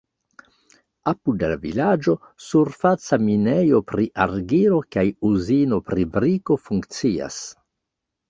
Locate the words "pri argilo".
3.91-4.79